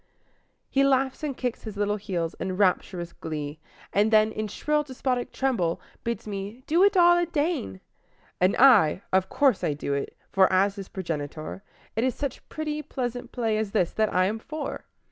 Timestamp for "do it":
6.65-6.97, 9.75-10.17